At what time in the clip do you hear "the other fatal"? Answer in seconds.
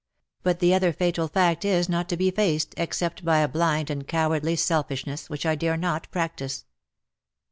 0.61-1.27